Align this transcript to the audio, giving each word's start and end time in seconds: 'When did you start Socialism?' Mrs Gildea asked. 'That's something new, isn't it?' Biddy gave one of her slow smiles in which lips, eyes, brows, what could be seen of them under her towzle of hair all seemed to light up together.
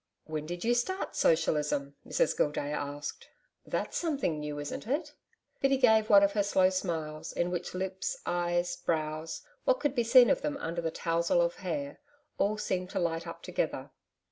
'When 0.25 0.47
did 0.47 0.63
you 0.63 0.73
start 0.73 1.15
Socialism?' 1.15 1.95
Mrs 2.07 2.35
Gildea 2.35 2.71
asked. 2.73 3.27
'That's 3.67 3.95
something 3.95 4.39
new, 4.39 4.57
isn't 4.57 4.87
it?' 4.87 5.13
Biddy 5.59 5.77
gave 5.77 6.09
one 6.09 6.23
of 6.23 6.31
her 6.31 6.41
slow 6.41 6.71
smiles 6.71 7.31
in 7.31 7.51
which 7.51 7.75
lips, 7.75 8.17
eyes, 8.25 8.75
brows, 8.77 9.43
what 9.63 9.79
could 9.79 9.93
be 9.93 10.03
seen 10.03 10.31
of 10.31 10.41
them 10.41 10.57
under 10.57 10.81
her 10.81 10.89
towzle 10.89 11.39
of 11.43 11.57
hair 11.57 11.99
all 12.39 12.57
seemed 12.57 12.89
to 12.89 12.99
light 12.99 13.27
up 13.27 13.43
together. 13.43 13.91